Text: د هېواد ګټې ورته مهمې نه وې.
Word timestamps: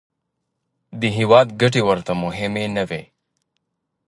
د 1.01 1.03
هېواد 1.17 1.47
ګټې 1.61 1.81
ورته 1.89 2.11
مهمې 2.23 2.65
نه 2.75 2.83
وې. 2.89 3.03